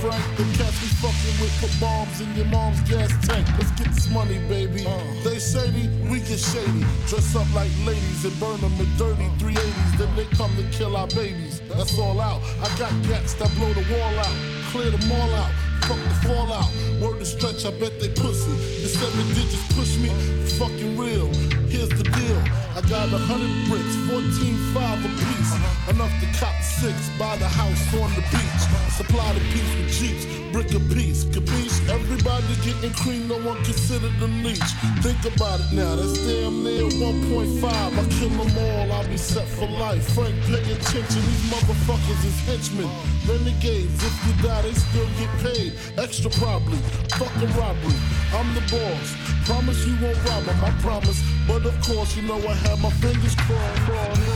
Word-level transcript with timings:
Frank. 0.00 0.22
The 0.36 0.44
cats 0.56 0.80
we 0.82 0.88
fucking 1.02 1.36
with 1.40 1.54
put 1.60 1.72
bombs 1.80 2.20
in 2.20 2.34
your 2.34 2.46
mom's 2.46 2.80
gas 2.88 3.10
tank. 3.26 3.46
Let's 3.58 3.70
get 3.72 3.88
this 3.94 4.10
money, 4.10 4.38
baby. 4.48 4.86
Uh. 4.86 4.98
They 5.24 5.38
shady, 5.38 5.88
we 6.10 6.20
get 6.20 6.38
shady. 6.38 6.84
Dress 7.08 7.34
up 7.36 7.46
like 7.54 7.70
ladies 7.84 8.24
and 8.24 8.38
burn 8.40 8.60
them 8.60 8.72
in 8.80 8.88
dirty 8.96 9.28
380s. 9.38 9.98
Then 9.98 10.16
they 10.16 10.26
come 10.36 10.54
to 10.56 10.64
kill 10.76 10.96
our 10.96 11.08
babies. 11.08 11.60
That's 11.68 11.98
all 11.98 12.20
out. 12.20 12.42
I 12.62 12.68
got 12.78 12.92
gats 13.08 13.34
that 13.34 13.52
blow 13.56 13.72
the 13.72 13.84
wall 13.92 14.18
out. 14.18 14.36
Clear 14.70 14.90
them 14.90 15.12
all 15.12 15.34
out. 15.34 15.52
Fuck 15.86 16.02
the 16.02 16.14
fallout. 16.26 16.70
Word 17.00 17.20
to 17.20 17.24
stretch, 17.24 17.64
I 17.64 17.70
bet 17.78 18.00
they 18.00 18.08
pussy. 18.08 18.50
The 18.82 18.88
seven 18.88 19.26
digits 19.34 19.62
push 19.72 19.96
me. 19.98 20.10
Fucking 20.58 20.98
real. 20.98 21.32
Here's 21.70 21.90
the 21.90 22.02
deal. 22.02 22.40
I 22.74 22.80
got 22.90 23.06
a 23.12 23.18
hundred 23.30 23.54
bricks, 23.70 23.94
14 24.10 24.74
five 24.74 24.98
a 25.04 25.08
piece. 25.08 25.52
Uh-huh. 25.54 25.92
Enough 25.94 26.14
to 26.20 26.26
cop 26.40 26.56
six, 26.80 27.08
buy 27.18 27.36
the 27.36 27.48
house 27.48 27.82
on 27.94 28.10
the 28.14 28.24
beach. 28.32 28.62
Supply 28.92 29.32
the 29.32 29.40
piece 29.52 29.72
with 29.76 29.92
jeeps, 29.98 30.24
brick 30.52 30.70
a 30.74 30.80
piece. 30.94 31.24
Capiche? 31.24 31.88
Everybody 31.88 32.52
getting 32.64 32.92
cream, 32.92 33.28
no 33.28 33.38
one 33.40 33.56
considered 33.64 34.16
them 34.20 34.42
leech. 34.42 34.70
Think 35.00 35.20
about 35.24 35.60
it 35.60 35.72
now, 35.72 35.96
that's 35.96 36.18
damn 36.26 36.64
near 36.64 36.88
1.5. 37.00 37.64
I 37.64 38.04
kill 38.16 38.28
them 38.28 38.52
all, 38.56 38.92
I'll 38.92 39.08
be 39.08 39.16
set 39.16 39.48
for 39.48 39.66
life. 39.66 40.04
Frank, 40.14 40.34
pay 40.44 40.60
attention, 40.72 41.22
these 41.28 41.44
motherfuckers 41.52 42.20
is 42.24 42.38
henchmen. 42.48 42.90
Renegades, 43.28 44.02
if 44.04 44.14
you 44.26 44.34
die, 44.42 44.62
they 44.62 44.72
still 44.72 45.08
get 45.18 45.32
paid. 45.40 45.72
Extra 45.96 46.30
probably, 46.30 46.78
fucking 47.16 47.52
robbery. 47.56 47.96
I'm 48.36 48.48
the 48.54 48.64
boss. 48.68 49.08
Promise 49.46 49.86
you 49.86 49.96
won't 50.02 50.18
rob 50.28 50.42
them, 50.44 50.64
I 50.64 50.70
promise. 50.82 51.22
But 51.48 51.64
of 51.64 51.76
course, 51.80 52.16
you 52.16 52.22
know 52.22 52.36
I 52.36 52.54
have 52.68 52.80
my 52.80 52.90
fingers 52.90 53.34
crossed. 53.36 54.35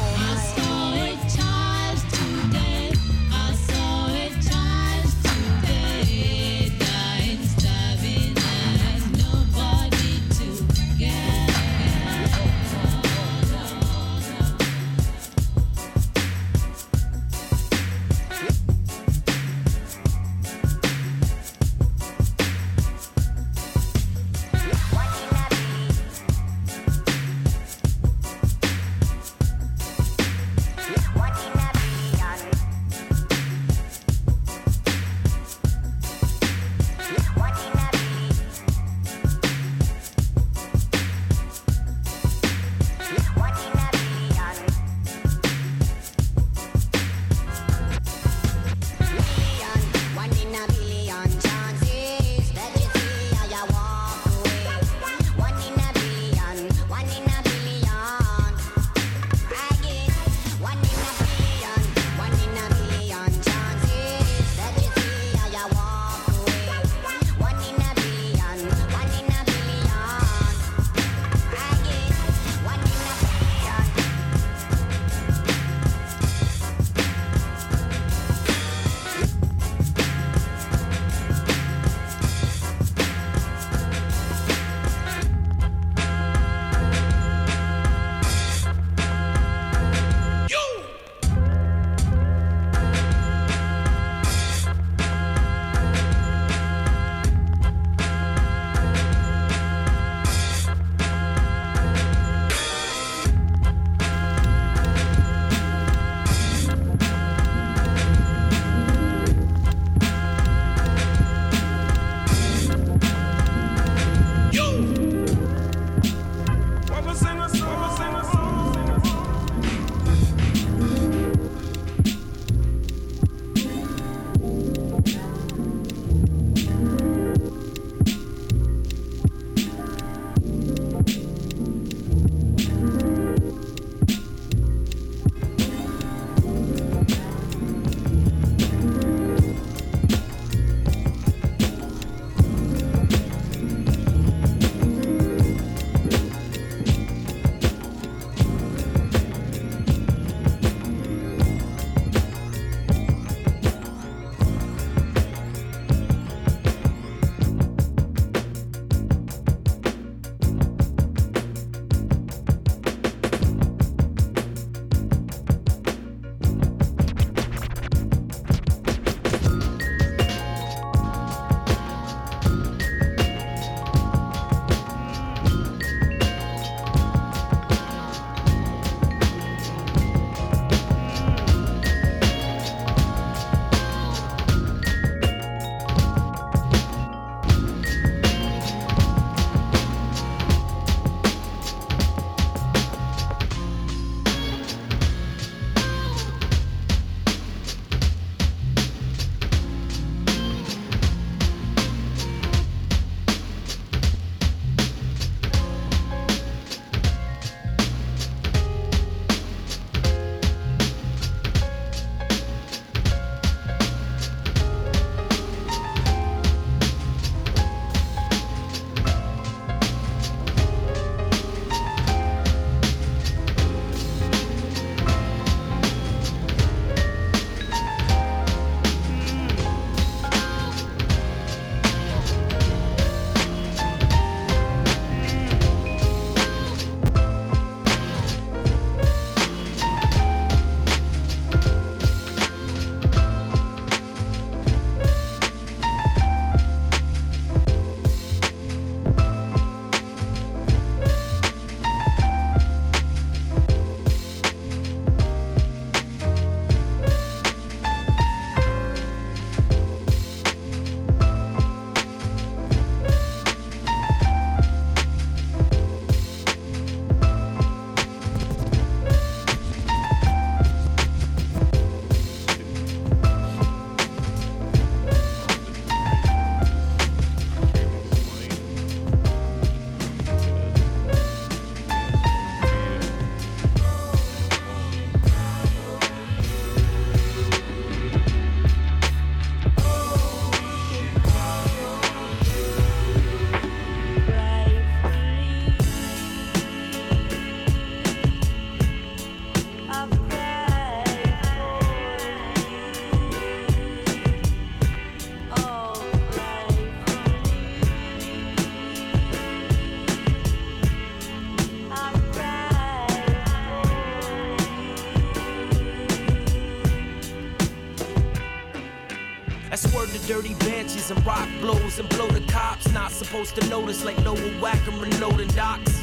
And 322.01 322.09
blow 322.09 322.29
the 322.29 322.41
cops. 322.53 322.91
Not 322.93 323.13
supposed 323.13 323.55
to 323.57 323.69
notice 323.69 324.05
like 324.05 324.19
Noah 324.25 324.37
Whacker 324.61 325.05
and 325.05 325.21
Nolan 325.21 325.49
docks. 325.49 326.01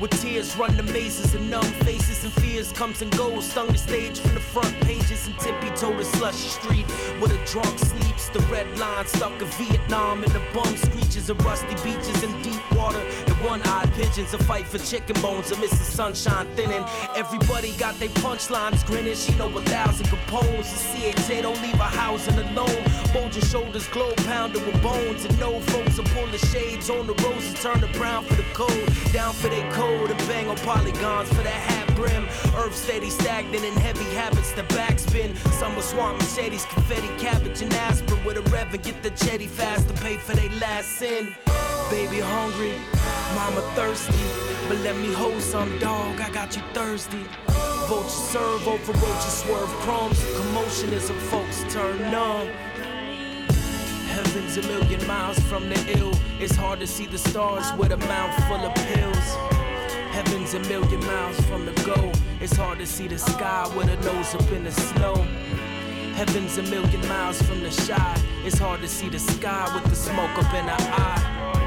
With 0.00 0.18
tears 0.22 0.56
run 0.56 0.74
the 0.78 0.82
mazes 0.82 1.34
and 1.34 1.50
numb 1.50 1.70
faces 1.84 2.24
and 2.24 2.32
fears 2.32 2.72
comes 2.72 3.02
and 3.02 3.14
goes. 3.18 3.44
Stung 3.44 3.66
the 3.66 3.76
stage 3.76 4.18
from 4.18 4.32
the 4.32 4.40
front 4.40 4.74
pages 4.80 5.26
and 5.26 5.38
tippy 5.38 5.68
toe 5.76 5.94
the 5.94 6.04
slushy 6.04 6.48
street 6.48 6.86
where 7.20 7.28
the 7.28 7.38
drunk 7.44 7.78
sleeps. 7.78 8.28
The 8.30 8.38
red 8.50 8.78
line 8.78 9.06
stuck 9.06 9.42
in 9.42 9.48
Vietnam 9.48 10.22
and 10.22 10.32
the 10.32 10.42
bum 10.54 10.74
screeches 10.76 11.28
of 11.28 11.44
rusty 11.44 11.74
beaches 11.84 12.22
and 12.22 12.32
deep 12.42 12.62
water. 12.72 13.00
And 13.00 13.36
one-eyed 13.44 13.92
pigeons 13.94 14.32
a 14.32 14.38
fight 14.38 14.66
for 14.66 14.78
chicken 14.78 15.20
bones 15.20 15.50
and 15.50 15.62
Mrs. 15.62 15.90
Sunshine 15.90 16.46
thinning. 16.54 16.84
Everybody 17.16 17.72
got 17.72 17.98
their 17.98 18.08
punchlines 18.24 18.86
grinning. 18.86 19.16
She 19.16 19.34
know 19.34 19.48
a 19.48 19.60
thousand 19.62 20.06
components. 20.06 20.70
The 20.94 21.12
CHA 21.12 21.42
don't 21.42 21.60
leave 21.60 21.74
a 21.74 21.90
housing 22.00 22.38
alone. 22.38 22.99
Hold 23.12 23.34
your 23.34 23.44
shoulders, 23.44 23.88
glow 23.88 24.12
pounder 24.26 24.60
with 24.60 24.80
bones. 24.82 25.24
And 25.24 25.38
no 25.40 25.60
folks 25.60 25.98
are 25.98 26.08
pull 26.14 26.26
the 26.28 26.38
shades 26.38 26.88
on 26.90 27.06
the 27.06 27.14
roses, 27.14 27.60
turn 27.60 27.80
the 27.80 27.88
brown 27.98 28.24
for 28.24 28.34
the 28.34 28.44
cold, 28.54 28.86
down 29.12 29.34
for 29.34 29.48
their 29.48 29.70
cold. 29.72 30.10
And 30.10 30.18
bang 30.28 30.48
on 30.48 30.56
polygons 30.58 31.28
for 31.28 31.42
that 31.42 31.60
hat 31.70 31.94
brim. 31.96 32.24
Earth 32.56 32.74
steady, 32.74 33.10
stagnant, 33.10 33.64
and 33.64 33.78
heavy 33.78 34.04
habits. 34.14 34.52
The 34.52 34.62
backspin. 34.62 35.36
Summer 35.58 35.82
swamp, 35.82 36.18
machetes, 36.18 36.64
confetti, 36.66 37.08
cabbage, 37.18 37.60
and 37.62 37.72
aspirin. 37.74 38.24
With 38.24 38.36
a 38.36 38.42
rev 38.50 38.72
and 38.72 38.82
get 38.82 39.02
the 39.02 39.10
jetty 39.10 39.46
fast 39.46 39.88
to 39.88 39.94
pay 39.94 40.16
for 40.16 40.34
their 40.34 40.50
last 40.60 40.88
sin. 40.98 41.34
Baby 41.90 42.20
hungry, 42.20 42.74
mama 43.34 43.62
thirsty. 43.74 44.24
But 44.68 44.78
let 44.78 44.96
me 44.96 45.12
hold 45.12 45.42
some 45.42 45.78
dog, 45.78 46.20
I 46.20 46.30
got 46.30 46.54
you 46.54 46.62
thirsty. 46.72 47.24
Vultures 47.88 48.12
serve 48.12 48.68
over 48.68 48.92
roaches, 48.92 49.42
swerve 49.42 49.68
crumbs. 49.82 50.22
Commotion 50.36 50.92
as 50.92 51.04
some 51.04 51.18
folks 51.18 51.64
turn 51.72 51.98
numb. 52.12 52.48
Heaven's 54.30 54.58
a 54.58 54.62
million 54.62 55.04
miles 55.08 55.40
from 55.40 55.68
the 55.68 55.98
ill. 55.98 56.12
It's 56.38 56.54
hard 56.54 56.78
to 56.78 56.86
see 56.86 57.04
the 57.04 57.18
stars 57.18 57.64
with 57.76 57.90
a 57.90 57.96
mouth 57.96 58.32
full 58.46 58.64
of 58.64 58.72
pills. 58.76 59.34
Heaven's 60.12 60.54
a 60.54 60.60
million 60.60 61.04
miles 61.04 61.40
from 61.46 61.66
the 61.66 61.72
goal. 61.82 62.12
It's 62.40 62.54
hard 62.54 62.78
to 62.78 62.86
see 62.86 63.08
the 63.08 63.18
sky 63.18 63.68
with 63.76 63.88
a 63.88 63.96
nose 64.04 64.32
up 64.36 64.48
in 64.52 64.62
the 64.62 64.70
snow. 64.70 65.16
Heaven's 66.14 66.58
a 66.58 66.62
million 66.62 67.00
miles 67.08 67.42
from 67.42 67.58
the 67.58 67.72
shy. 67.72 68.22
It's 68.44 68.56
hard 68.56 68.80
to 68.82 68.88
see 68.88 69.08
the 69.08 69.18
sky 69.18 69.68
with 69.74 69.90
the 69.90 69.96
smoke 69.96 70.38
up 70.38 70.54
in 70.54 70.64
her 70.64 70.76
eye. 70.78 71.59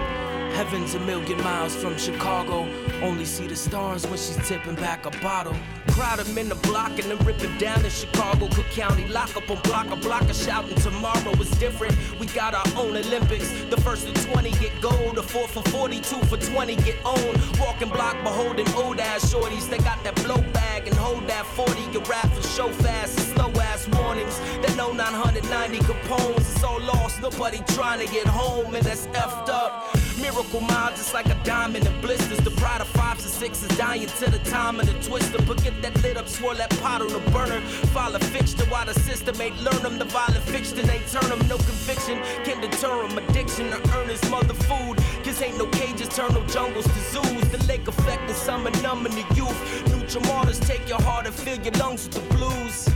Heaven's 0.53 0.93
a 0.93 0.99
million 0.99 1.43
miles 1.43 1.75
from 1.75 1.97
Chicago. 1.97 2.67
Only 3.01 3.25
see 3.25 3.47
the 3.47 3.55
stars 3.55 4.05
when 4.05 4.19
she's 4.19 4.37
tipping 4.47 4.75
back 4.75 5.07
a 5.07 5.09
bottle. 5.19 5.55
Crowd 5.87 6.19
'em 6.19 6.37
in 6.37 6.47
the 6.47 6.55
block 6.69 6.91
and 6.99 7.09
then 7.09 7.17
rip 7.25 7.43
it 7.43 7.57
down 7.57 7.83
in 7.83 7.89
Chicago. 7.89 8.47
Cook 8.49 8.69
County, 8.69 9.07
lock 9.07 9.35
up 9.35 9.49
on 9.49 9.57
block 9.63 9.89
a 9.91 9.95
block 9.95 10.21
a 10.29 10.33
shouting 10.33 10.75
tomorrow 10.75 11.31
is 11.41 11.49
different. 11.57 11.95
We 12.19 12.27
got 12.27 12.53
our 12.53 12.67
own 12.77 12.95
Olympics. 12.95 13.49
The 13.71 13.81
first 13.81 14.05
to 14.05 14.13
20 14.27 14.51
get 14.51 14.79
gold, 14.79 15.15
the 15.15 15.23
four 15.23 15.47
for 15.47 15.63
42 15.71 16.21
for 16.29 16.37
20 16.37 16.75
get 16.75 16.97
owned. 17.03 17.37
Walking 17.59 17.89
block 17.89 18.15
beholding 18.23 18.71
old 18.75 18.99
ass 18.99 19.33
shorties. 19.33 19.67
They 19.67 19.79
got 19.79 20.03
that 20.03 20.15
blow 20.23 20.41
bag 20.53 20.87
and 20.87 20.95
hold 20.95 21.27
that 21.29 21.47
40. 21.47 21.81
You 21.91 22.01
rap 22.01 22.31
for 22.31 22.47
show 22.47 22.69
fast 22.69 23.17
and 23.17 23.27
slow 23.33 23.51
ass 23.59 23.87
warnings. 23.97 24.39
That 24.61 24.75
no 24.77 24.91
990 24.91 25.79
components. 25.79 26.53
It's 26.53 26.63
all 26.63 26.79
lost, 26.79 27.21
nobody 27.21 27.59
trying 27.69 28.05
to 28.05 28.13
get 28.13 28.27
home, 28.27 28.75
and 28.75 28.85
that's 28.85 29.07
effed 29.07 29.49
up. 29.49 30.02
Miracle 30.23 30.61
miles, 30.61 30.97
it's 31.01 31.13
like 31.13 31.25
a 31.25 31.35
diamond 31.43 31.85
in 31.85 31.99
blisters. 31.99 32.37
The 32.37 32.51
pride 32.51 32.79
of 32.79 32.87
fives 32.87 33.25
and 33.25 33.33
sixes 33.33 33.67
dying 33.77 34.07
to 34.07 34.31
the 34.31 34.39
time 34.49 34.79
of 34.79 34.85
the 34.85 34.93
twister. 35.05 35.41
But 35.41 35.61
get 35.61 35.81
that 35.81 36.01
lit 36.01 36.15
up, 36.15 36.29
swirl 36.29 36.55
that 36.55 36.69
pot 36.79 37.01
on 37.01 37.09
the 37.09 37.19
burner. 37.31 37.61
A 37.93 38.19
fixture 38.19 38.63
while 38.71 38.85
the 38.85 38.93
system 38.93 39.41
ain't 39.41 39.61
learn 39.61 39.83
them. 39.83 39.99
The 39.99 40.05
violent 40.05 40.45
fiction 40.45 40.89
ain't 40.89 41.05
turn 41.11 41.27
them. 41.27 41.45
No 41.49 41.57
conviction 41.57 42.21
can 42.45 42.61
deter 42.61 43.05
them. 43.05 43.17
Addiction 43.17 43.69
to 43.71 43.97
earn 43.97 44.07
his 44.07 44.23
mother 44.29 44.53
food. 44.53 44.95
Cause 45.25 45.41
ain't 45.41 45.57
no 45.57 45.67
cages, 45.67 46.07
turn 46.07 46.33
no 46.33 46.45
jungles 46.47 46.85
to 46.85 46.99
zoos. 47.11 47.43
The 47.51 47.61
lake 47.67 47.85
effect 47.85 48.29
is 48.29 48.37
summer 48.37 48.71
numbing 48.81 49.15
the 49.15 49.25
youth. 49.35 49.59
Neutral 49.91 50.23
martyrs 50.23 50.59
take 50.61 50.87
your 50.87 51.01
heart 51.01 51.25
and 51.25 51.35
fill 51.35 51.59
your 51.59 51.73
lungs 51.73 52.07
with 52.07 52.15
the 52.15 52.35
blues. 52.35 52.87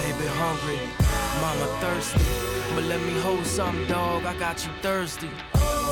Baby 0.00 0.26
hungry, 0.40 0.80
mama 1.42 1.66
thirsty. 1.82 2.24
But 2.74 2.84
let 2.84 3.00
me 3.02 3.12
hold 3.20 3.44
some, 3.44 3.86
dog. 3.88 4.24
I 4.24 4.34
got 4.38 4.64
you 4.64 4.72
thirsty. 4.80 5.28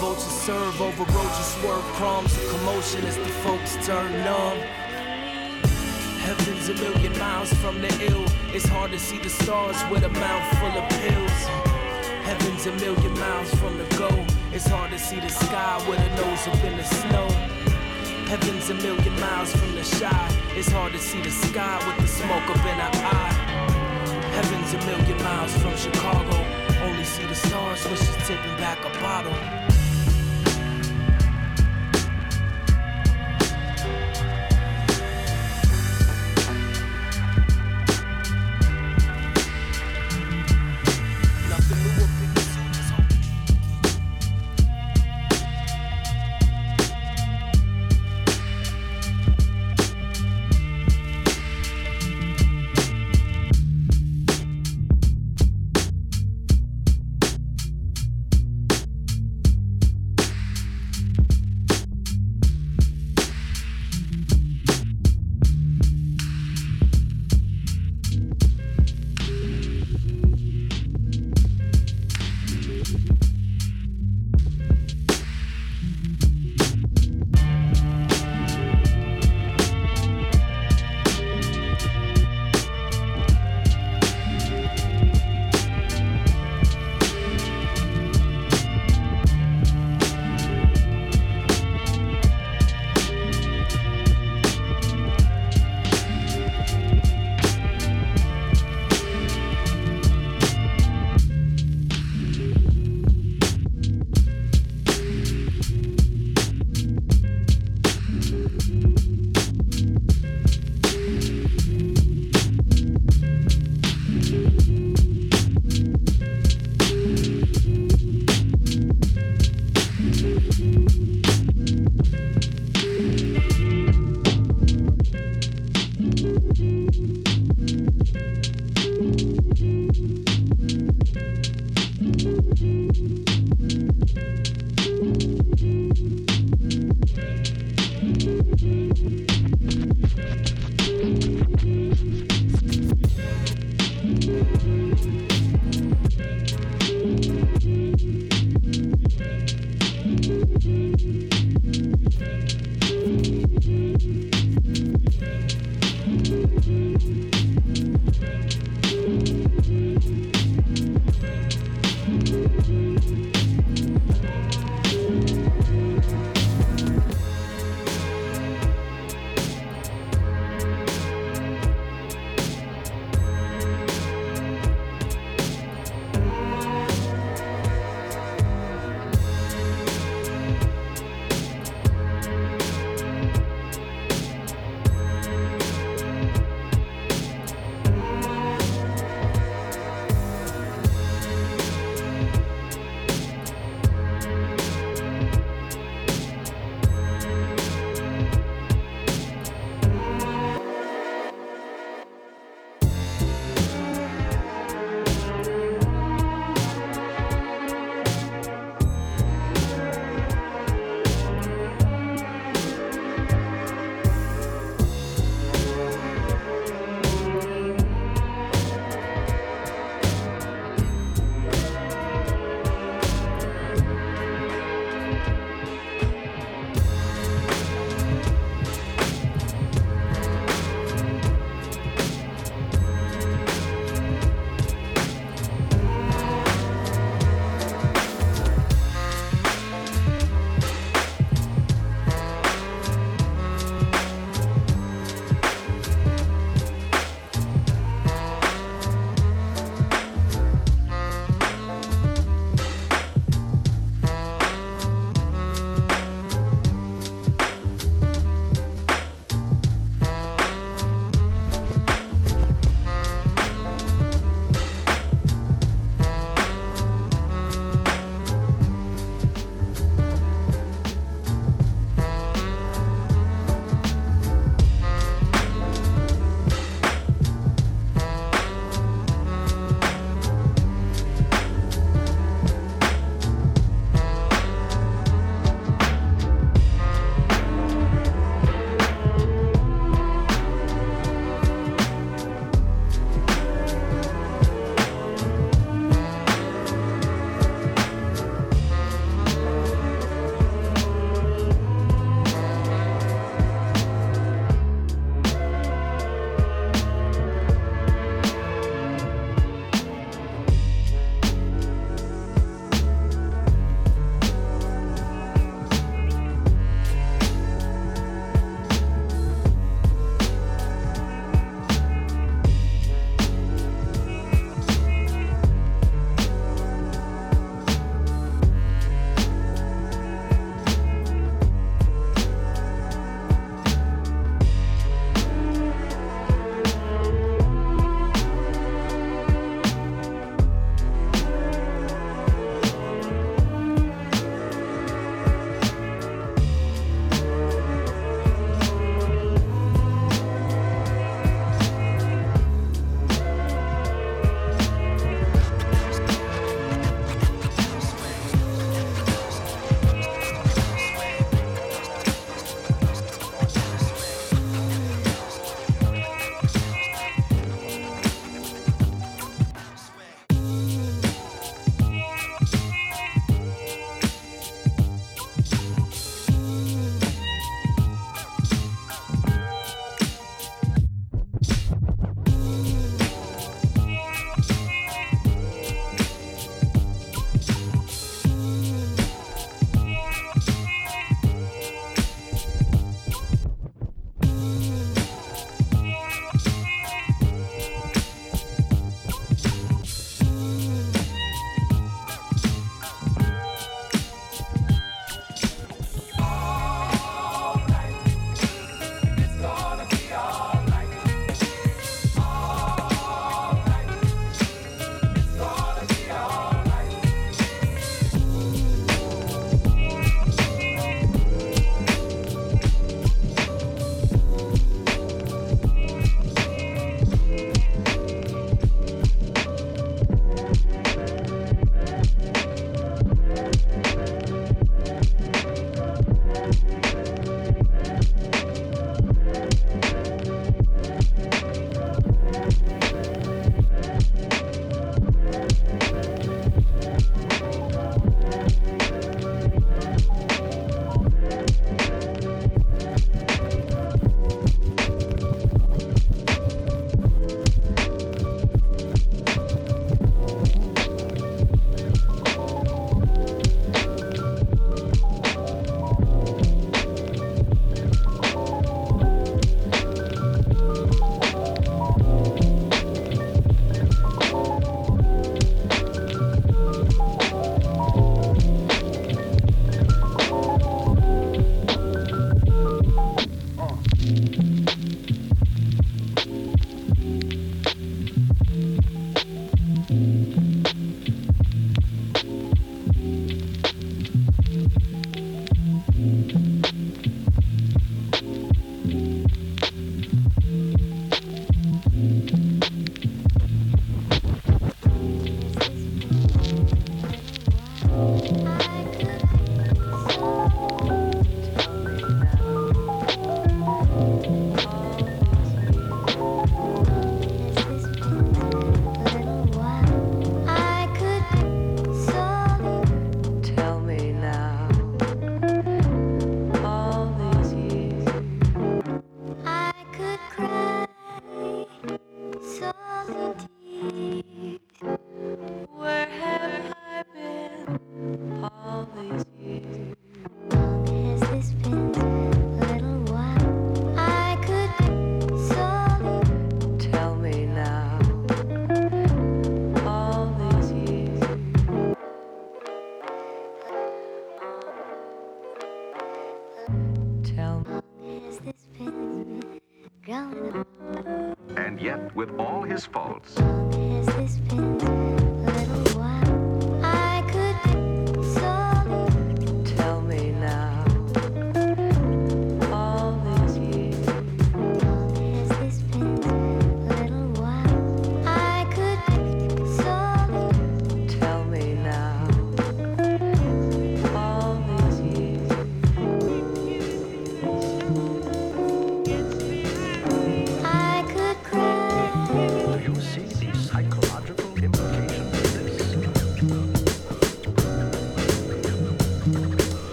Vultures 0.00 0.24
serve 0.24 0.80
over 0.80 1.04
roaches, 1.04 1.46
swerve 1.60 1.84
crumbs. 1.94 2.36
Commotion 2.50 3.04
as 3.04 3.16
the 3.16 3.32
folks 3.44 3.76
turn 3.86 4.12
numb. 4.24 4.58
Heaven's 6.24 6.68
a 6.68 6.74
million 6.74 7.16
miles 7.18 7.52
from 7.54 7.80
the 7.80 7.88
ill. 8.10 8.24
It's 8.52 8.66
hard 8.66 8.90
to 8.90 8.98
see 8.98 9.18
the 9.18 9.28
stars 9.28 9.76
with 9.90 10.02
a 10.04 10.08
mouth 10.08 10.58
full 10.58 10.76
of 10.82 10.88
pills. 10.88 11.40
Heaven's 12.24 12.66
a 12.66 12.72
million 12.72 13.12
miles 13.18 13.54
from 13.54 13.78
the 13.78 13.84
goal. 13.96 14.24
It's 14.52 14.66
hard 14.66 14.90
to 14.90 14.98
see 14.98 15.20
the 15.20 15.28
sky 15.28 15.84
with 15.88 16.00
a 16.00 16.08
nose 16.16 16.48
up 16.48 16.64
in 16.64 16.76
the 16.76 16.84
snow. 16.84 17.28
Heaven's 18.26 18.70
a 18.70 18.74
million 18.74 19.20
miles 19.20 19.54
from 19.54 19.74
the 19.74 19.84
shy. 19.84 20.28
It's 20.56 20.70
hard 20.70 20.92
to 20.92 20.98
see 20.98 21.20
the 21.20 21.30
sky 21.30 21.76
with 21.86 21.98
the 21.98 22.08
smoke 22.08 22.48
up 22.50 22.64
in 22.64 22.80
our 22.80 22.96
eye. 23.14 23.54
Heaven's 24.32 24.74
a 24.74 24.78
million 24.86 25.18
miles 25.22 25.56
from 25.58 25.76
Chicago. 25.76 26.36
Only 26.82 27.04
see 27.04 27.26
the 27.26 27.34
stars 27.34 27.84
when 27.84 27.96
she's 27.96 28.16
tipping 28.26 28.56
back 28.56 28.84
a 28.84 28.90
bottle. 29.00 29.83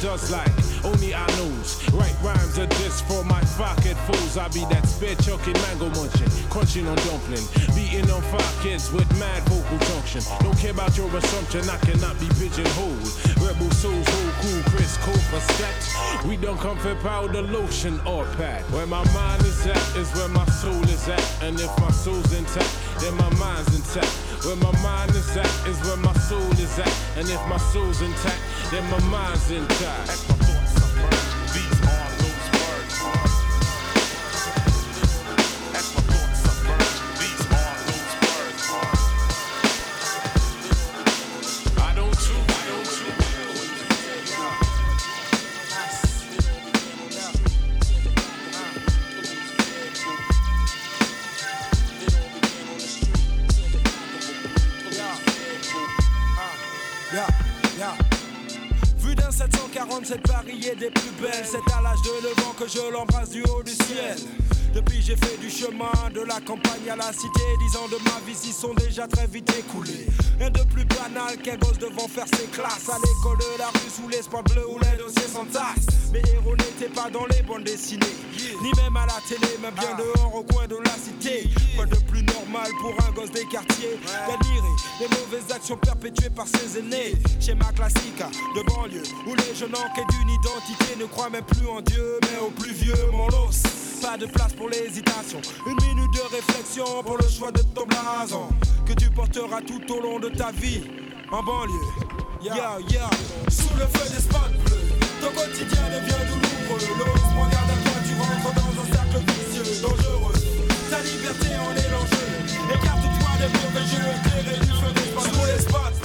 Does 0.00 0.30
like. 0.30 0.50
Only 0.84 1.14
I 1.14 1.26
knows. 1.36 1.76
Right 1.92 2.16
rhymes 2.22 2.58
are 2.58 2.66
just 2.80 3.04
for 3.06 3.22
my 3.24 3.40
pocket 3.56 3.96
fools. 4.08 4.36
I 4.36 4.48
be 4.48 4.60
that 4.72 4.86
spit 4.86 5.18
chucking 5.20 5.54
mango 5.68 5.88
munching, 5.90 6.30
crunching 6.48 6.86
on 6.88 6.96
dumpling, 7.04 7.44
beating 7.74 8.10
on 8.10 8.22
five 8.32 8.56
kids 8.62 8.90
with 8.92 9.08
mad 9.18 9.42
vocal 9.44 9.78
junction. 9.88 10.22
Don't 10.40 10.56
care 10.56 10.72
about 10.72 10.96
your 10.96 11.14
assumption, 11.14 11.68
I 11.68 11.76
cannot 11.78 12.18
be 12.18 12.28
pigeonholed. 12.40 13.08
Rebel 13.44 13.70
souls, 13.76 14.06
whole 14.08 14.32
cool, 14.40 14.62
Chris, 14.72 14.96
cold 15.04 15.20
for 15.28 15.42
stats. 15.52 16.26
We 16.26 16.36
don't 16.36 16.58
come 16.58 16.78
for 16.78 16.94
powder, 16.96 17.42
lotion, 17.42 18.00
or 18.06 18.24
pad. 18.36 18.62
Where 18.72 18.86
my 18.86 19.04
mind 19.12 19.42
is 19.44 19.66
at 19.66 19.96
is 19.96 20.10
where 20.14 20.28
my 20.28 20.46
soul 20.46 20.82
is 20.84 21.08
at. 21.08 21.42
And 21.42 21.60
if 21.60 21.72
my 21.78 21.90
soul's 21.90 22.32
intact, 22.32 22.72
then 23.00 23.14
my 23.16 23.30
mind's 23.34 23.74
intact. 23.76 24.29
Where 24.44 24.56
my 24.56 24.72
mind 24.82 25.10
is 25.10 25.36
at 25.36 25.46
is 25.68 25.78
where 25.86 25.98
my 25.98 26.14
soul 26.14 26.50
is 26.52 26.78
at. 26.78 26.92
And 27.16 27.28
if 27.28 27.46
my 27.46 27.58
soul's 27.58 28.00
intact, 28.00 28.40
then 28.70 28.88
my 28.90 28.98
mind's 29.10 29.50
intact. 29.50 30.39
Que 62.60 62.68
je 62.68 62.92
l'embrasse 62.92 63.30
du 63.30 63.42
haut 63.44 63.62
du 63.62 63.72
ciel. 63.72 64.16
Depuis 64.74 65.00
j'ai 65.00 65.16
fait 65.16 65.38
du 65.40 65.48
chemin 65.48 66.10
de 66.14 66.20
la 66.20 66.40
campagne 66.40 66.69
à 66.88 66.96
la 66.96 67.12
cité 67.12 67.40
Dix 67.60 67.76
ans 67.76 67.88
de 67.88 67.96
ma 68.04 68.20
vie 68.26 68.34
s'y 68.34 68.52
sont 68.52 68.74
déjà 68.74 69.06
très 69.06 69.26
vite 69.26 69.52
écoulés. 69.58 70.06
Rien 70.38 70.50
de 70.50 70.62
plus 70.64 70.84
banal 70.84 71.36
qu'un 71.42 71.56
gosse 71.56 71.78
devant 71.78 72.08
faire 72.08 72.26
ses 72.28 72.46
classes. 72.46 72.88
À 72.88 72.96
l'école 72.96 73.38
de 73.38 73.58
la 73.58 73.66
rue 73.68 73.90
sous 73.90 74.08
les 74.08 74.22
spots 74.22 74.42
bleus 74.42 74.66
ou 74.68 74.78
les 74.78 74.96
dossiers 74.96 75.28
sans 75.28 75.44
tasse 75.46 75.86
Mes 76.12 76.22
héros 76.32 76.56
n'étaient 76.56 76.92
pas 76.92 77.10
dans 77.10 77.26
les 77.26 77.42
bandes 77.42 77.64
dessinées. 77.64 78.16
Ni 78.62 78.70
même 78.82 78.96
à 78.96 79.06
la 79.06 79.20
télé, 79.28 79.58
mais 79.60 79.70
bien 79.72 79.94
dehors 79.96 80.34
au 80.34 80.42
coin 80.42 80.66
de 80.66 80.76
la 80.76 80.92
cité. 80.92 81.48
Quoi 81.76 81.86
de 81.86 81.96
plus 81.96 82.22
normal 82.22 82.70
pour 82.80 82.94
un 83.06 83.10
gosse 83.12 83.30
des 83.32 83.44
quartiers 83.46 83.98
D'admirer 84.26 84.74
les 85.00 85.08
mauvaises 85.08 85.50
actions 85.54 85.76
perpétuées 85.76 86.30
par 86.30 86.46
ses 86.46 86.78
aînés? 86.78 87.14
Schéma 87.40 87.66
classique 87.74 88.22
de 88.56 88.62
banlieue 88.62 89.02
Où 89.26 89.34
les 89.34 89.54
jeunes 89.54 89.74
en 89.74 89.94
quête 89.94 90.08
d'une 90.10 90.30
identité 90.30 90.96
ne 90.98 91.06
croient 91.06 91.30
même 91.30 91.44
plus 91.44 91.66
en 91.66 91.80
Dieu 91.80 92.18
Mais 92.22 92.38
au 92.40 92.50
plus 92.50 92.72
vieux 92.72 92.94
mon 93.12 93.26
los 93.28 93.50
pas 94.00 94.16
de 94.16 94.26
place 94.26 94.52
pour 94.54 94.68
l'hésitation. 94.68 95.40
Une 95.66 95.76
minute 95.86 96.12
de 96.14 96.34
réflexion 96.34 96.84
pour 97.04 97.18
le 97.18 97.28
choix 97.28 97.52
de 97.52 97.62
ton 97.74 97.84
blason 97.86 98.48
que 98.86 98.92
tu 98.94 99.10
porteras 99.10 99.60
tout 99.60 99.82
au 99.92 100.00
long 100.00 100.18
de 100.18 100.28
ta 100.28 100.50
vie 100.52 100.82
en 101.30 101.42
banlieue. 101.42 101.74
Yeah, 102.42 102.78
yeah. 102.88 103.10
Sous 103.48 103.74
le 103.76 103.86
feu 103.86 104.08
des 104.14 104.22
spots 104.22 104.38
bleus, 104.64 104.88
ton 105.20 105.30
quotidien 105.32 105.84
devient 105.92 106.22
douloureux. 106.28 106.80
L'os 106.98 107.20
prend 107.20 107.48
garde 107.48 107.70
à 107.70 107.78
toi, 107.84 107.96
tu 108.06 108.14
rentres 108.16 108.54
dans 108.54 108.72
un 108.80 108.86
cercle 108.92 109.20
vicieux, 109.28 109.82
dangereux. 109.82 110.34
Ta 110.90 111.00
liberté 111.02 111.48
en 111.60 111.72
est 111.76 111.90
l'enjeu. 111.92 112.26
Écarte-toi 112.72 113.32
des 113.40 113.50
mauvais 113.60 113.86
jeux 113.90 114.08
éclairés 114.16 114.60
du 114.60 114.72
feu 114.80 114.92
des 114.94 115.08
spots 115.10 115.28
Sous 115.28 115.46
les 115.46 115.60
spots 115.60 115.96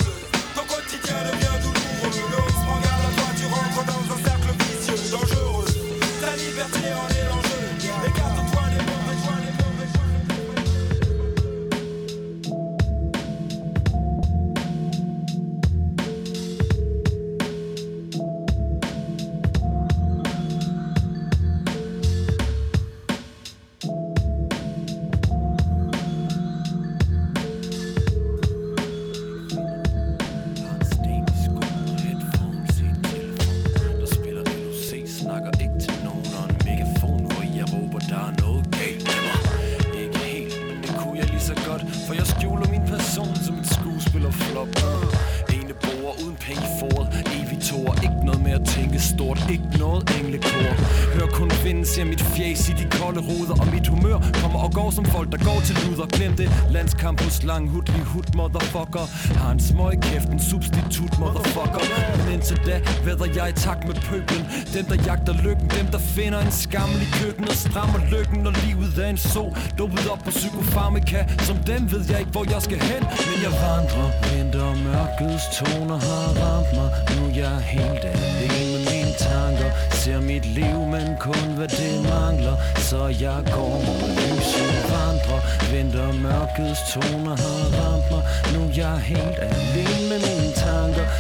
ton 0.56 0.66
quotidien 0.68 1.20
devient 1.32 1.58
douloureux. 1.64 2.12
L'os 2.32 2.54
prend 2.66 2.80
garde 2.84 3.04
à 3.08 3.12
toi, 3.16 3.30
tu 3.40 3.46
rentres 3.46 3.86
dans 3.86 4.14
un 4.14 4.18
cercle 4.18 4.25
Men 62.56 62.66
indtil 62.68 62.74
da 62.74 63.06
væder 63.06 63.28
jeg 63.36 63.50
i 63.50 63.54
takt 63.54 63.88
med 63.88 63.96
pøblen. 63.96 64.44
Dem, 64.74 64.86
der 64.86 64.98
jagter 65.06 65.34
lykken, 65.34 65.68
dem, 65.78 65.88
der 65.92 65.98
finder 65.98 66.40
en 66.40 66.52
skammel 66.52 67.02
i 67.02 67.08
køkkenet 67.20 67.58
Strammer 67.66 68.00
lykken, 68.12 68.40
når 68.44 68.54
livet 68.66 69.06
er 69.06 69.10
en 69.10 69.18
så 69.18 69.44
Dopet 69.78 70.10
op 70.10 70.20
på 70.26 70.30
psykofarmika. 70.30 71.20
Som 71.48 71.58
dem 71.58 71.92
ved 71.92 72.04
jeg 72.10 72.20
ikke, 72.20 72.32
hvor 72.32 72.46
jeg 72.54 72.62
skal 72.62 72.80
hen. 72.90 73.04
Men 73.28 73.38
jeg 73.46 73.54
vandrer, 73.66 74.08
vinter 74.32 74.70
mørkets 74.88 75.46
toner 75.58 76.00
har 76.08 76.28
ramt 76.42 76.72
mig. 76.78 76.90
Nu 77.16 77.22
er 77.30 77.36
jeg 77.44 77.58
helt 77.76 78.04
alene 78.14 78.66
med 78.74 78.82
mine 78.92 79.14
tanker. 79.28 79.70
Ser 79.92 80.20
mit 80.22 80.46
liv, 80.46 80.78
men 80.94 81.08
kun 81.26 81.48
hvad 81.58 81.68
det 81.68 81.94
mangler. 82.14 82.56
Så 82.90 83.02
jeg 83.26 83.40
går 83.56 83.76
mod 83.86 84.10
lyset 84.18 84.76
vandrer 84.92 85.42
Vinter 85.72 86.12
mørkets 86.26 86.82
toner 86.94 87.36
har 87.44 87.64
ramt 87.78 88.08
mig. 88.12 88.24
Nu 88.54 88.60
er 88.68 88.74
jeg 88.76 88.98
helt 89.12 89.40
alene 89.50 90.04
med 90.10 90.20
mine 90.26 90.35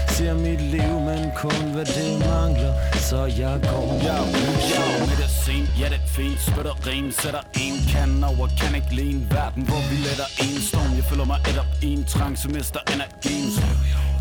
Ser 0.07 0.33
mit 0.33 0.61
liv, 0.61 0.93
men 1.09 1.31
kun 1.35 1.71
hvad 1.73 1.85
det 1.85 2.11
mangler. 2.27 2.73
Så 3.09 3.25
jeg 3.25 3.59
går. 3.63 3.85
Mod 3.91 4.25
lyset 4.35 4.99
medicin, 5.09 5.65
ja 5.79 5.85
det 5.85 5.99
er 6.05 6.07
fint. 6.07 6.39
Spytter 6.41 6.75
rim, 6.87 7.11
sætter 7.11 7.43
en 7.63 7.75
kan 7.91 8.23
over 8.23 8.47
Kan 8.59 8.75
ikke 8.75 8.93
lide 8.95 9.11
en 9.11 9.27
verden, 9.31 9.63
hvor 9.63 9.81
vi 9.89 9.95
letter 10.07 10.29
en 10.45 10.61
storm. 10.61 10.95
Jeg 10.95 11.03
føler 11.03 11.25
mig 11.25 11.39
et 11.49 11.57
op 11.59 11.71
i 11.81 11.93
en 11.93 12.05
trang, 12.05 12.37
så 12.37 12.47
mister 12.49 12.79
energien. 12.93 13.51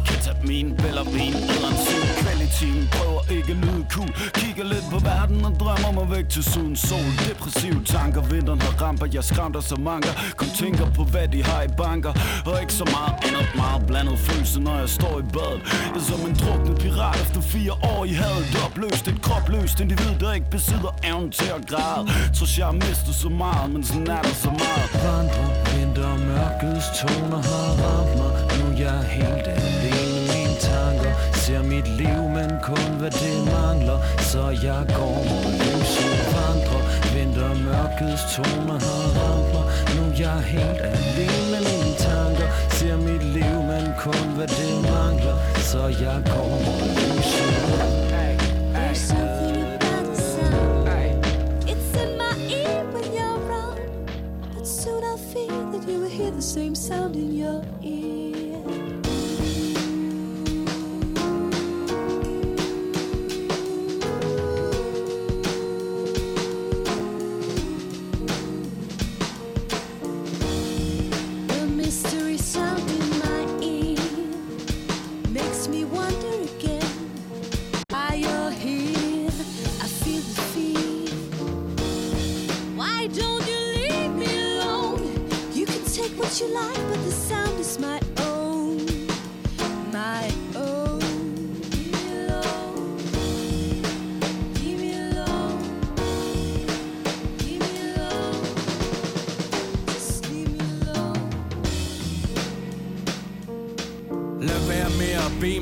Ketamin, 0.08 0.76
Bellerin, 0.76 1.34
æderen 1.52 1.76
syg 1.86 2.04
Kvalitin, 2.22 2.88
prøver 2.92 3.22
ikke 3.36 3.52
lyde 3.62 3.84
cool 3.90 4.12
Kigger 4.34 4.64
lidt 4.64 4.86
på 4.92 4.98
verden 4.98 5.44
og 5.44 5.52
drømmer 5.60 5.92
mig 5.98 6.16
væk 6.16 6.28
til 6.28 6.44
syden 6.44 6.76
Sol, 6.76 7.10
depressive 7.28 7.80
tanker, 7.84 8.22
vinteren 8.22 8.60
har 8.60 8.74
ramper 8.82 9.06
Jeg 9.12 9.24
skræmter 9.24 9.60
så 9.60 9.76
mange, 9.76 10.08
kun 10.36 10.48
tænker 10.48 10.86
på 10.96 11.02
hvad 11.04 11.28
de 11.28 11.42
har 11.44 11.62
i 11.62 11.68
banker. 11.76 12.12
Og 12.46 12.60
ikke 12.62 12.72
så 12.72 12.86
meget 12.96 13.14
andet, 13.26 13.46
meget 13.56 13.86
blandet 13.86 14.18
følelse 14.18 14.60
Når 14.60 14.76
jeg 14.78 14.88
står 14.88 15.14
i 15.18 15.26
badet. 15.36 15.60
Jeg 15.94 16.00
er 16.00 16.04
som 16.10 16.20
en 16.28 16.34
druknet 16.42 16.78
pirat 16.78 17.16
efter 17.24 17.40
fire 17.40 17.72
år 17.92 18.04
i 18.04 18.14
havet. 18.22 18.44
Opløst, 18.66 19.08
et 19.08 19.22
kropløst 19.22 19.80
individ, 19.80 20.14
der 20.20 20.32
ikke 20.32 20.50
besidder 20.50 20.92
evnen 21.04 21.30
til 21.30 21.50
at 21.58 21.62
græde. 21.70 22.02
Tror 22.36 22.48
jeg 22.58 22.66
har 22.66 22.72
mistet 22.72 23.14
så 23.24 23.28
meget, 23.28 23.70
men 23.74 23.84
sådan 23.84 24.10
er 24.16 24.22
der 24.22 24.34
så 24.44 24.50
meget. 24.62 24.88
Vandrer 25.04 25.48
Vinter 25.70 26.12
mørkets 26.28 26.86
toner 26.98 27.40
har 27.48 27.70
ramt 27.82 28.12
mig. 28.18 28.32
Nu 28.58 28.64
er 28.72 28.78
jeg 28.86 28.98
helt 29.18 29.43
Ser 31.54 31.62
mit 31.62 31.88
liv, 31.88 32.22
men 32.36 32.50
kun 32.62 32.90
hvad 32.98 33.10
det 33.10 33.36
mangler. 33.52 33.98
Så 34.18 34.42
jeg 34.62 34.86
går 34.96 35.18
mod 35.30 35.52
lyset 35.62 36.20
vandrer. 36.34 36.82
Vinter 37.14 37.54
mørkets 37.66 38.22
toner 38.34 38.78
har 38.86 39.04
ramt 39.18 39.48
mig. 39.54 39.66
Nu 39.96 40.02
er 40.10 40.16
jeg 40.18 40.40
helt 40.54 40.80
alene 40.92 41.44
med 41.52 41.62
mine 41.70 41.94
tanker. 42.06 42.48
Ser 42.70 42.96
mit 42.96 43.24
liv, 43.36 43.56
men 43.70 43.84
kun 43.98 44.26
hvad 44.36 44.46
det 44.46 44.74
mangler. 44.82 45.36
Så 45.70 45.82
jeg 46.04 46.18
går 46.34 46.50
mod 46.66 46.84
lyset. 46.98 47.54
There's 48.74 48.98
something 49.08 49.62
about 49.74 50.06
soon 54.66 55.02
I 55.04 55.16
feel 55.32 55.62
that 55.72 55.82
you 55.88 56.00
will 56.00 56.14
hear 56.18 56.30
the 56.30 56.42
same 56.42 56.74
sound 56.74 57.16
in 57.16 57.30
your 57.42 57.62
ear. 57.82 58.43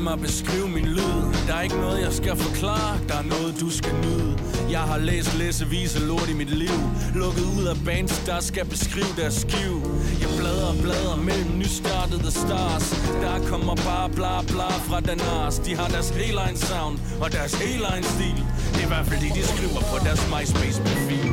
Mig 0.03 0.19
beskrive 0.21 0.69
min 0.69 0.85
lyd. 0.85 1.19
Der 1.47 1.55
er 1.55 1.63
ikke 1.63 1.81
noget 1.87 2.03
jeg 2.07 2.13
skal 2.13 2.37
forklare. 2.37 2.99
Der 3.09 3.17
er 3.23 3.27
noget 3.35 3.61
du 3.61 3.71
skal 3.71 3.95
nyde. 4.05 4.33
Jeg 4.71 4.81
har 4.81 4.99
læst 4.99 5.39
læsevis 5.39 5.97
af 5.97 6.07
lort 6.07 6.29
i 6.35 6.37
mit 6.43 6.51
liv. 6.51 6.79
Lukket 7.15 7.47
ud 7.59 7.65
af 7.73 7.77
bands 7.85 8.19
der 8.27 8.41
skal 8.41 8.65
beskrive 8.65 9.13
deres 9.17 9.35
skiv. 9.35 9.75
Jeg 10.23 10.31
bladrer 10.39 10.69
og 10.75 10.79
bladrer 10.85 11.17
mellem 11.29 11.51
nystartede 11.63 12.31
stars. 12.31 12.87
Der 13.25 13.37
kommer 13.51 13.75
bare 13.89 14.09
bla 14.19 14.35
bla 14.53 14.71
fra 14.89 15.01
Danars 15.01 15.59
De 15.59 15.77
har 15.77 15.89
deres 15.89 16.11
helt 16.11 16.39
egen 16.45 16.57
sound 16.57 16.97
og 17.23 17.33
deres 17.33 17.55
helt 17.65 17.85
egen 17.93 18.05
stil. 18.15 18.39
Det 18.73 18.81
er 18.83 18.87
i 18.89 18.93
hvert 18.95 19.07
fald 19.07 19.21
det 19.25 19.33
de 19.39 19.45
skriver 19.53 19.81
på 19.93 19.97
deres 20.07 20.23
MySpace 20.33 20.79
profil. 20.89 21.31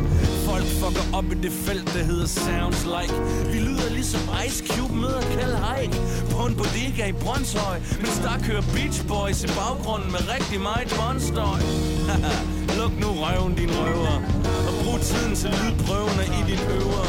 Folk 0.50 0.70
fucker 0.82 1.06
op 1.18 1.28
i 1.34 1.36
det 1.46 1.52
felt, 1.52 1.88
der 1.96 2.04
hedder 2.04 2.28
Sounds 2.28 2.84
Like. 2.96 3.14
Vi 3.54 3.60
lyder 3.68 3.90
ligesom 3.98 4.22
Ice 4.46 4.60
Cube 4.68 4.96
møder 5.04 5.22
kalde 5.36 5.58
hike 5.68 5.96
På 6.32 6.40
en 6.48 6.56
bodega 6.60 7.04
i 7.14 7.16
Brøndshøj 7.24 7.78
Mens 8.04 8.18
der 8.26 8.36
kører 8.48 8.64
Beach 8.76 9.00
Boys 9.12 9.40
i 9.44 9.50
baggrunden 9.60 10.12
med 10.16 10.22
rigtig 10.36 10.60
meget 10.70 10.88
båndstøj. 11.00 11.60
Luk 12.78 12.94
nu 13.04 13.10
røven, 13.24 13.54
din 13.60 13.72
røver 13.80 14.16
Og 14.68 14.74
brug 14.84 15.00
tiden 15.10 15.34
til 15.42 15.50
lydprøvene 15.60 16.26
i 16.40 16.42
din 16.50 16.62
øver 16.78 17.06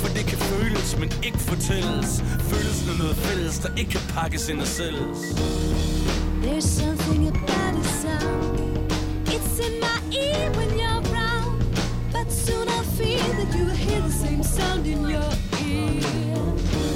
For 0.00 0.08
det 0.16 0.24
kan 0.30 0.38
føles, 0.52 0.88
men 1.00 1.08
ikke 1.26 1.40
fortælles. 1.50 2.10
Følelsen 2.50 2.86
er 2.92 2.98
noget 3.02 3.16
fælles, 3.26 3.58
der 3.64 3.70
ikke 3.80 3.90
kan 3.90 4.04
pakkes 4.16 4.48
ind 4.48 4.60
og 4.60 4.70
sælges. 4.78 5.18
There's 6.44 6.68
something 6.80 7.22
about 7.32 7.72
the 7.78 7.86
sound. 8.02 8.42
It's 9.34 9.54
in 9.66 9.74
my 9.86 9.96
ear 10.24 10.50
when 10.58 10.70
you're 10.80 11.00
around. 11.04 11.52
But 12.14 12.28
soon 12.44 12.59
that 13.32 13.56
you 13.56 13.64
will 13.64 13.74
hear 13.74 14.00
the 14.00 14.10
same 14.10 14.42
sound 14.42 14.86
in 14.86 15.08
your 15.08 15.30
ear. 15.64 16.89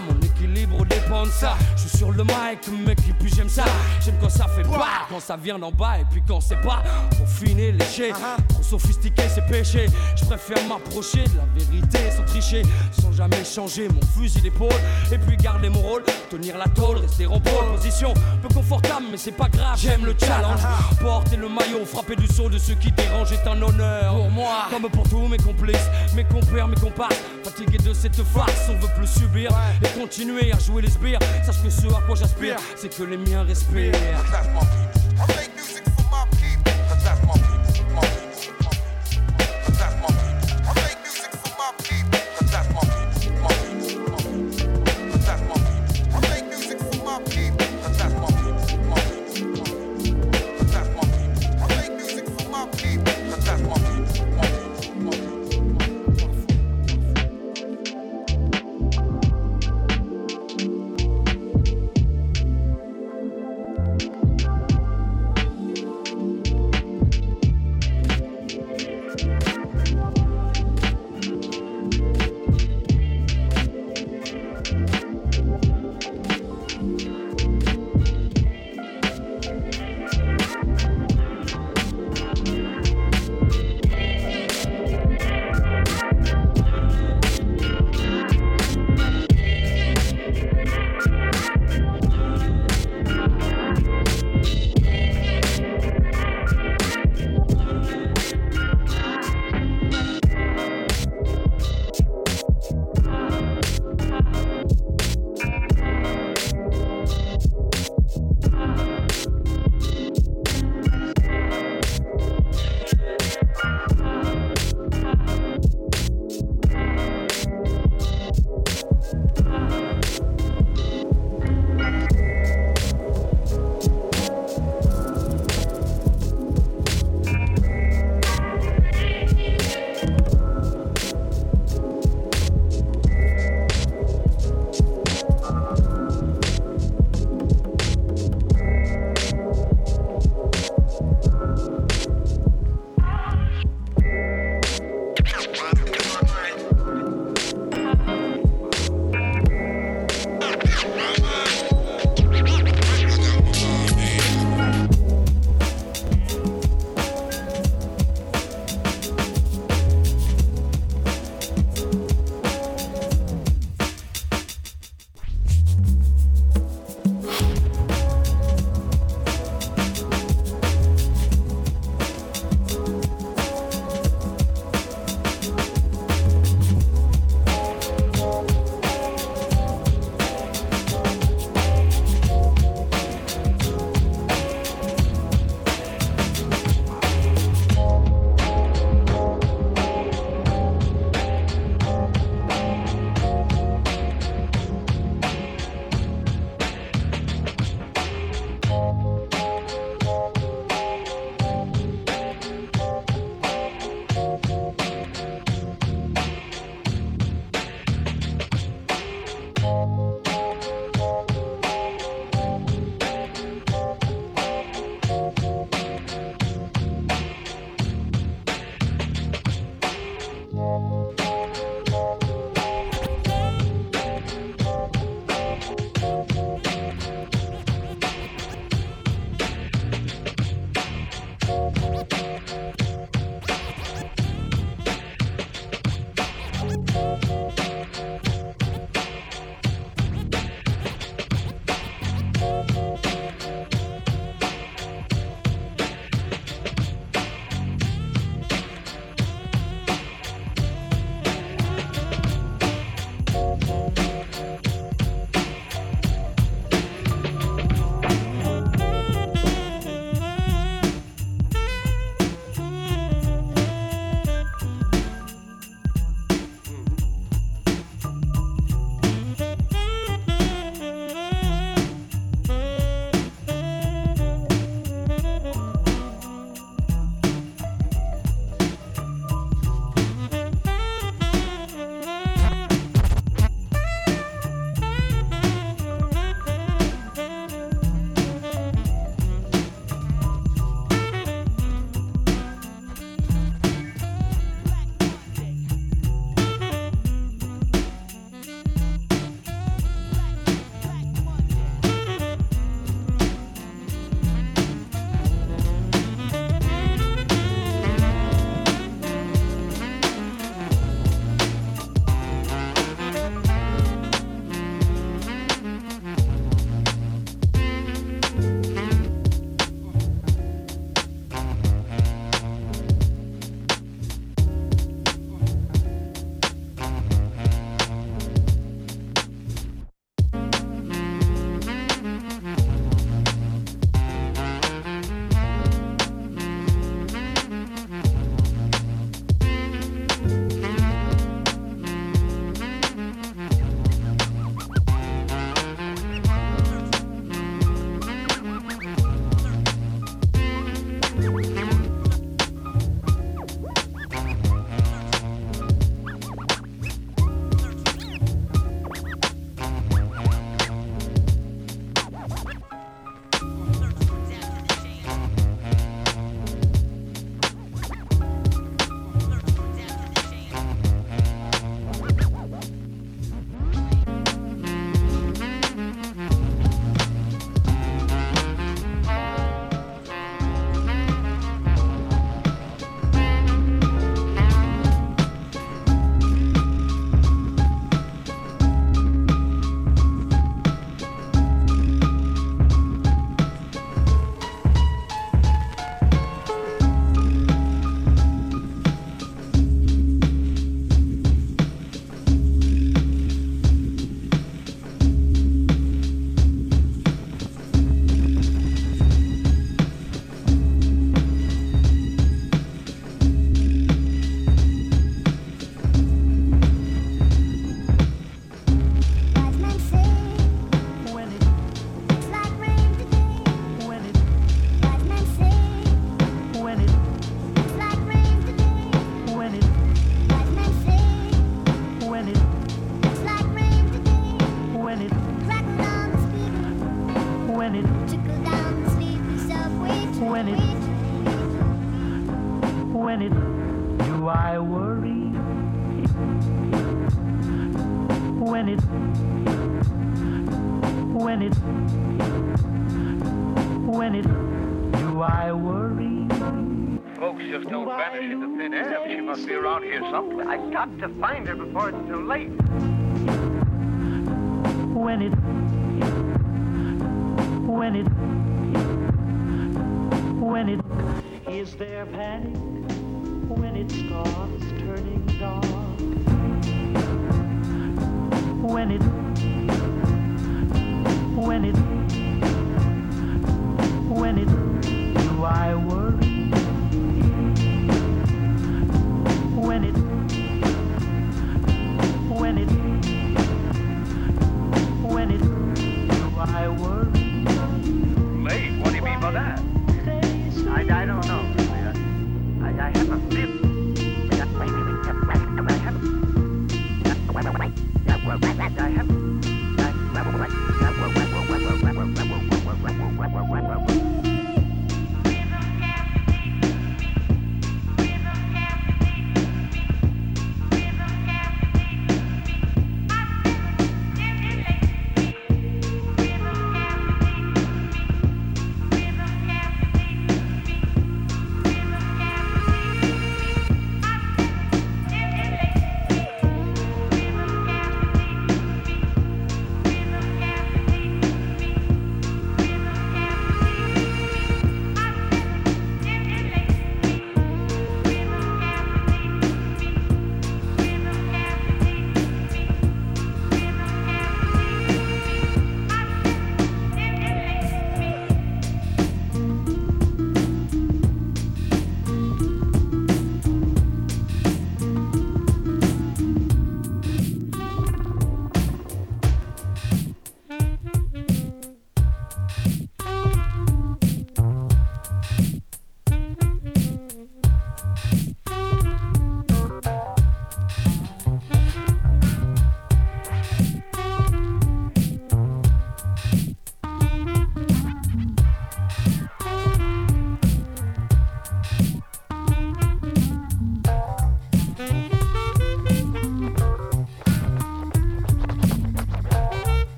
mon 0.00 0.18
équilibre 0.20 0.84
dépend 0.84 1.22
de 1.22 1.30
ça. 1.30 1.56
Je 1.76 1.88
suis 1.88 1.98
sur 1.98 2.10
le 2.10 2.22
mic, 2.24 2.86
mec, 2.86 2.98
et 3.08 3.12
puis 3.18 3.32
j'aime 3.34 3.48
ça. 3.48 3.64
J'aime 4.04 4.16
quand 4.20 4.28
ça 4.28 4.46
fait 4.46 4.62
pas, 4.62 5.06
quand 5.08 5.20
ça 5.20 5.36
vient 5.36 5.58
d'en 5.58 5.70
bas, 5.70 5.98
et 6.00 6.04
puis 6.10 6.22
quand 6.26 6.40
c'est 6.40 6.60
pas 6.60 6.82
confiné, 7.18 7.72
léché. 7.72 8.12
Ah 8.14 8.36
Trop 8.48 8.58
ah. 8.60 8.64
sophistiqué, 8.64 9.22
c'est 9.32 9.46
péché. 9.46 9.86
Je 10.16 10.24
préfère 10.24 10.62
m'approcher 10.68 11.24
de 11.24 11.36
la 11.36 11.46
vérité 11.56 11.98
sans 12.10 12.24
tricher, 12.24 12.62
sans 13.00 13.12
jamais 13.12 13.44
changer 13.44 13.88
mon 13.88 14.02
fusil 14.02 14.40
d'épaule. 14.42 14.68
Et 15.10 15.18
puis 15.18 15.36
garder 15.36 15.70
mon 15.70 15.80
rôle, 15.80 16.02
tenir 16.30 16.58
la 16.58 16.66
tôle, 16.68 16.98
rester 16.98 17.26
en 17.26 17.40
pôle. 17.40 17.76
Position 17.76 18.12
peu 18.42 18.48
confortable, 18.52 19.06
mais 19.10 19.16
c'est 19.16 19.32
pas 19.32 19.48
grave, 19.48 19.78
j'aime 19.78 20.04
le 20.04 20.14
challenge. 20.18 20.60
Ah 20.64 20.78
Porter 21.00 21.36
le 21.36 21.48
maillot, 21.48 21.84
frapper 21.86 22.16
du 22.16 22.26
saut 22.26 22.50
de 22.50 22.58
ceux 22.58 22.74
qui 22.74 22.92
dérangent 22.92 23.32
est 23.32 23.48
un 23.48 23.60
honneur 23.62 24.14
pour 24.14 24.30
moi, 24.30 24.66
comme 24.70 24.90
pour 24.90 25.08
tous 25.08 25.26
mes 25.26 25.38
complices, 25.38 25.88
mes 26.14 26.24
compères, 26.24 26.68
mes 26.68 26.76
compas 26.76 27.08
de 27.66 27.92
cette 27.92 28.22
farce, 28.22 28.68
on 28.70 28.78
veut 28.78 28.92
plus 28.96 29.06
subir 29.06 29.50
et 29.82 29.98
continuer 29.98 30.52
à 30.52 30.58
jouer 30.58 30.82
les 30.82 30.90
sbires. 30.90 31.18
Sache 31.44 31.62
que 31.62 31.70
ce 31.70 31.86
à 31.88 32.00
quoi 32.06 32.14
j'aspire, 32.14 32.56
c'est 32.76 32.94
que 32.94 33.02
les 33.02 33.18
miens 33.18 33.42
respirent. 33.42 33.92
much. 79.54 79.79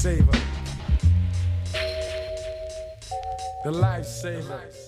Lifesaver. 0.00 0.40
The 3.64 3.70
lifesaver. 3.70 4.79